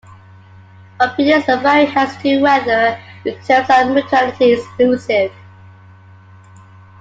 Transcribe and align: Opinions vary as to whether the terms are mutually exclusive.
Opinions 0.99 1.45
vary 1.45 1.85
as 1.95 2.17
to 2.23 2.39
whether 2.41 2.99
the 3.23 3.35
terms 3.45 3.69
are 3.69 3.85
mutually 3.85 4.53
exclusive. 4.53 5.31